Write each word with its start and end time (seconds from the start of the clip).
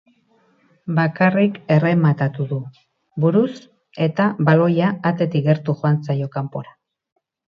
Bakarrik 0.99 1.59
errematatu 1.75 2.45
du, 2.53 2.57
buruz, 3.25 3.51
eta 4.07 4.27
baloia 4.49 4.89
atetik 5.11 5.47
gertu 5.51 5.79
joan 5.83 6.03
zaio 6.09 6.33
kanpora. 6.37 6.75